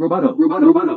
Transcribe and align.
Roboto, 0.00 0.36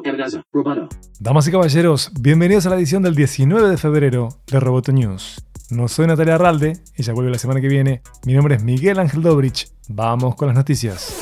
amenaza, 0.05 0.43
roboto. 0.53 0.87
Damas 1.19 1.47
y 1.47 1.51
caballeros, 1.51 2.11
bienvenidos 2.21 2.67
a 2.67 2.69
la 2.69 2.75
edición 2.75 3.01
del 3.01 3.15
19 3.15 3.67
de 3.67 3.77
febrero 3.77 4.29
de 4.45 4.59
Roboto 4.59 4.91
News. 4.91 5.43
No 5.71 5.87
soy 5.87 6.05
Natalia 6.05 6.35
Arralde, 6.35 6.77
ella 6.95 7.11
vuelve 7.11 7.31
la 7.31 7.39
semana 7.39 7.61
que 7.61 7.67
viene. 7.67 8.03
Mi 8.27 8.35
nombre 8.35 8.53
es 8.53 8.63
Miguel 8.63 8.99
Ángel 8.99 9.23
Dobrich. 9.23 9.71
Vamos 9.89 10.35
con 10.35 10.49
las 10.49 10.55
noticias. 10.55 11.17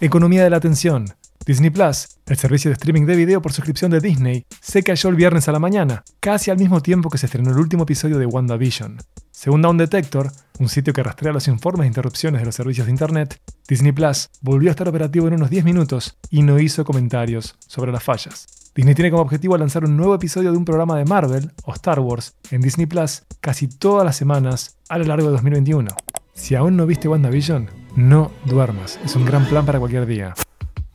Economía 0.00 0.42
de 0.42 0.50
la 0.50 0.56
atención. 0.56 1.04
Disney 1.46 1.70
Plus, 1.70 2.18
el 2.26 2.36
servicio 2.36 2.70
de 2.70 2.74
streaming 2.74 3.06
de 3.06 3.14
video 3.14 3.40
por 3.40 3.52
suscripción 3.52 3.92
de 3.92 4.00
Disney, 4.00 4.44
se 4.60 4.82
cayó 4.82 5.08
el 5.08 5.14
viernes 5.14 5.46
a 5.48 5.52
la 5.52 5.60
mañana, 5.60 6.02
casi 6.18 6.50
al 6.50 6.58
mismo 6.58 6.80
tiempo 6.80 7.10
que 7.10 7.18
se 7.18 7.26
estrenó 7.26 7.52
el 7.52 7.58
último 7.58 7.84
episodio 7.84 8.18
de 8.18 8.26
WandaVision. 8.26 8.98
Según 9.32 9.62
Down 9.62 9.78
Detector, 9.78 10.30
un 10.60 10.68
sitio 10.68 10.92
que 10.92 11.02
rastrea 11.02 11.32
los 11.32 11.48
informes 11.48 11.80
de 11.80 11.88
interrupciones 11.88 12.40
de 12.40 12.44
los 12.44 12.54
servicios 12.54 12.86
de 12.86 12.92
Internet, 12.92 13.40
Disney 13.66 13.90
Plus 13.90 14.28
volvió 14.42 14.70
a 14.70 14.72
estar 14.72 14.88
operativo 14.88 15.26
en 15.26 15.34
unos 15.34 15.50
10 15.50 15.64
minutos 15.64 16.16
y 16.30 16.42
no 16.42 16.60
hizo 16.60 16.84
comentarios 16.84 17.56
sobre 17.66 17.90
las 17.90 18.04
fallas. 18.04 18.46
Disney 18.74 18.94
tiene 18.94 19.10
como 19.10 19.22
objetivo 19.22 19.56
lanzar 19.56 19.84
un 19.84 19.96
nuevo 19.96 20.14
episodio 20.14 20.52
de 20.52 20.58
un 20.58 20.66
programa 20.66 20.96
de 20.96 21.06
Marvel 21.06 21.50
o 21.64 21.72
Star 21.72 21.98
Wars 22.00 22.34
en 22.50 22.60
Disney 22.60 22.86
Plus 22.86 23.22
casi 23.40 23.68
todas 23.68 24.04
las 24.04 24.16
semanas 24.16 24.76
a 24.88 24.98
lo 24.98 25.04
largo 25.04 25.26
de 25.26 25.32
2021. 25.32 25.90
Si 26.34 26.54
aún 26.54 26.76
no 26.76 26.86
viste 26.86 27.08
WandaVision, 27.08 27.70
no 27.96 28.30
duermas, 28.44 29.00
es 29.04 29.16
un 29.16 29.24
gran 29.24 29.46
plan 29.46 29.64
para 29.66 29.78
cualquier 29.78 30.06
día. 30.06 30.34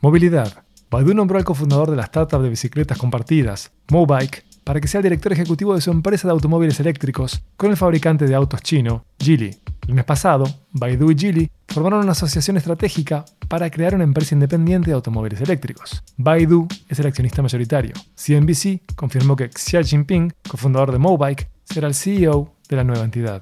Movilidad. 0.00 0.64
Baidu 0.90 1.12
nombró 1.12 1.38
al 1.38 1.44
cofundador 1.44 1.90
de 1.90 1.96
la 1.96 2.04
startup 2.04 2.40
de 2.40 2.48
bicicletas 2.48 2.96
compartidas, 2.96 3.72
Mobike, 3.90 4.44
para 4.68 4.82
que 4.82 4.86
sea 4.86 4.98
el 4.98 5.04
director 5.04 5.32
ejecutivo 5.32 5.74
de 5.74 5.80
su 5.80 5.90
empresa 5.90 6.28
de 6.28 6.32
automóviles 6.32 6.78
eléctricos 6.78 7.42
con 7.56 7.70
el 7.70 7.78
fabricante 7.78 8.26
de 8.26 8.34
autos 8.34 8.60
chino, 8.60 9.02
Geely. 9.18 9.56
El 9.86 9.94
mes 9.94 10.04
pasado, 10.04 10.44
Baidu 10.72 11.10
y 11.10 11.18
Geely 11.18 11.50
formaron 11.66 12.00
una 12.00 12.12
asociación 12.12 12.58
estratégica 12.58 13.24
para 13.48 13.70
crear 13.70 13.94
una 13.94 14.04
empresa 14.04 14.34
independiente 14.34 14.90
de 14.90 14.94
automóviles 14.94 15.40
eléctricos. 15.40 16.04
Baidu 16.18 16.68
es 16.86 16.98
el 16.98 17.06
accionista 17.06 17.40
mayoritario. 17.40 17.94
CNBC 18.14 18.94
confirmó 18.94 19.36
que 19.36 19.48
Xi 19.48 19.82
Jinping, 19.82 20.34
cofundador 20.46 20.92
de 20.92 20.98
Mobike, 20.98 21.48
será 21.64 21.88
el 21.88 21.94
CEO 21.94 22.52
de 22.68 22.76
la 22.76 22.84
nueva 22.84 23.06
entidad. 23.06 23.40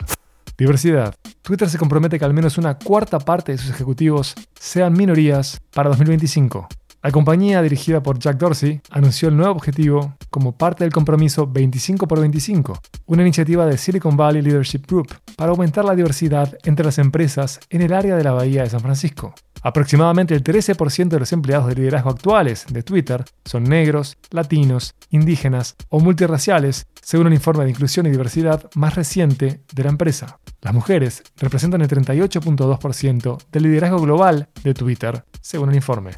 Diversidad. 0.57 1.13
Twitter 1.43 1.69
se 1.69 1.77
compromete 1.77 2.21
que 2.21 2.25
al 2.25 2.35
menos 2.35 2.57
una 2.57 2.79
cuarta 2.79 3.19
parte 3.19 3.51
de 3.51 3.59
sus 3.59 3.71
ejecutivos 3.71 4.37
sean 4.55 4.93
minorías 4.93 5.61
para 5.73 5.89
2025. 5.89 6.69
La 7.07 7.13
compañía 7.13 7.63
dirigida 7.63 8.03
por 8.03 8.19
Jack 8.19 8.37
Dorsey 8.37 8.81
anunció 8.91 9.29
el 9.29 9.37
nuevo 9.37 9.53
objetivo 9.53 10.17
como 10.37 10.53
parte 10.53 10.85
del 10.85 10.93
compromiso 10.93 11.47
25 11.47 12.07
por 12.07 12.21
25, 12.21 12.79
una 13.07 13.23
iniciativa 13.23 13.65
de 13.65 13.79
Silicon 13.79 14.19
Valley 14.19 14.43
Leadership 14.43 14.83
Group 14.87 15.09
para 15.35 15.53
aumentar 15.53 15.83
la 15.83 15.95
diversidad 15.95 16.59
entre 16.65 16.85
las 16.85 16.99
empresas 16.99 17.59
en 17.71 17.81
el 17.81 17.95
área 17.95 18.17
de 18.17 18.23
la 18.23 18.33
Bahía 18.33 18.63
de 18.63 18.69
San 18.69 18.81
Francisco. 18.81 19.33
Aproximadamente 19.63 20.35
el 20.35 20.45
13% 20.45 21.09
de 21.09 21.21
los 21.21 21.33
empleados 21.33 21.69
de 21.69 21.77
liderazgo 21.77 22.11
actuales 22.11 22.67
de 22.69 22.83
Twitter 22.83 23.25
son 23.47 23.65
negros, 23.65 24.19
latinos, 24.31 24.95
indígenas 25.09 25.75
o 25.89 26.01
multirraciales, 26.01 26.87
según 27.01 27.29
un 27.29 27.33
informe 27.33 27.65
de 27.65 27.71
inclusión 27.71 28.05
y 28.05 28.11
diversidad 28.11 28.69
más 28.75 28.95
reciente 28.95 29.63
de 29.73 29.85
la 29.85 29.89
empresa. 29.89 30.39
Las 30.61 30.75
mujeres 30.75 31.23
representan 31.39 31.81
el 31.81 31.89
38.2% 31.89 33.39
del 33.51 33.63
liderazgo 33.63 34.01
global 34.01 34.51
de 34.63 34.75
Twitter, 34.75 35.25
según 35.41 35.71
el 35.71 35.77
informe. 35.77 36.11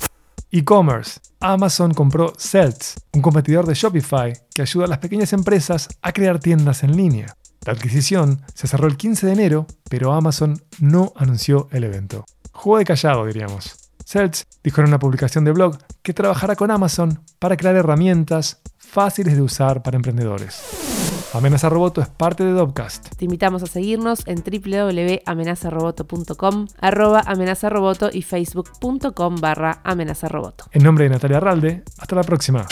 E-commerce. 0.51 1.21
Amazon 1.41 1.93
compró 1.93 2.33
Celts, 2.39 2.95
un 3.13 3.21
competidor 3.23 3.67
de 3.67 3.75
Shopify 3.75 4.33
que 4.55 4.63
ayuda 4.63 4.87
a 4.87 4.89
las 4.89 4.99
pequeñas 4.99 5.33
empresas 5.33 5.89
a 6.01 6.13
crear 6.13 6.41
tiendas 6.41 6.83
en 6.83 6.97
línea. 6.97 7.37
La 7.67 7.75
adquisición 7.75 8.43
se 8.55 8.67
cerró 8.67 8.87
el 8.87 8.97
15 8.97 9.27
de 9.27 9.33
enero, 9.33 9.67
pero 9.91 10.13
Amazon 10.13 10.63
no 10.81 11.13
anunció 11.17 11.69
el 11.71 11.85
evento. 11.85 12.25
Juego 12.53 12.79
de 12.79 12.85
callado, 12.85 13.27
diríamos. 13.27 13.88
Celts 14.09 14.47
dijo 14.64 14.81
en 14.81 14.89
una 14.89 14.98
publicación 14.98 15.45
de 15.45 15.53
blog 15.53 15.77
que 16.03 16.14
trabajará 16.14 16.56
con 16.56 16.70
Amazon 16.70 17.23
para 17.39 17.59
crear 17.59 17.77
herramientas 17.77 18.62
fáciles 18.78 19.37
de 19.37 19.42
usar 19.42 19.83
para 19.83 19.97
emprendedores. 19.97 21.28
Amenaza 21.34 21.69
Roboto 21.69 22.00
es 22.00 22.09
parte 22.09 22.42
de 22.42 22.53
Dopcast. 22.53 23.15
Te 23.17 23.27
invitamos 23.27 23.62
a 23.62 23.67
seguirnos 23.67 24.27
en 24.27 24.43
www.amenazaroboto.com, 24.43 26.69
arroba 26.81 27.22
amenazaroboto 27.27 28.09
y 28.10 28.22
facebook.com 28.22 29.37
barra 29.43 29.83
amenazaroboto. 29.84 30.65
En 30.72 30.84
nombre 30.84 31.04
de 31.04 31.10
Natalia 31.10 31.37
Arralde, 31.37 31.83
hasta 31.99 32.16
la 32.16 32.22
próxima. 32.22 32.66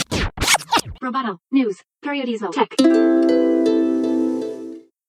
Roboto. 1.03 1.43
News. 1.50 1.82
Periodismo. 2.00 2.49
Tech. 2.49 2.75